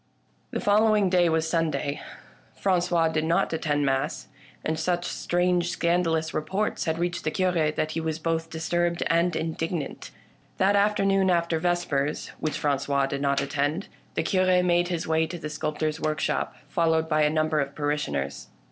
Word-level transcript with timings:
The 0.49 0.59
following 0.59 1.11
day 1.11 1.29
was 1.29 1.47
Sunday. 1.47 2.01
Frangois 2.59 3.09
did 3.09 3.23
not 3.23 3.53
attend 3.53 3.85
mass, 3.85 4.29
and 4.65 4.79
such 4.79 5.05
strange 5.05 5.69
scandalous 5.69 6.33
reports 6.33 6.85
had 6.85 6.97
reached 6.97 7.23
the 7.23 7.29
Cure 7.29 7.69
that 7.69 7.91
he 7.91 8.01
was 8.01 8.17
both 8.17 8.49
disturbed 8.49 9.03
and 9.05 9.33
indig 9.33 9.69
nant. 9.69 10.09
That 10.57 10.75
afternoon, 10.75 11.29
after 11.29 11.59
vespers 11.59 12.29
(which 12.39 12.57
Francois 12.57 13.05
did 13.05 13.21
not 13.21 13.41
attend), 13.41 13.89
the 14.15 14.23
Cure 14.23 14.63
made 14.63 14.87
his 14.87 15.05
way 15.07 15.27
to 15.27 15.37
the 15.37 15.51
sculp 15.51 15.77
tor's 15.77 15.99
workshop, 15.99 16.55
followed 16.67 17.07
by 17.07 17.21
a 17.21 17.29
number 17.29 17.59
of 17.59 17.75
parishioners. 17.75 18.47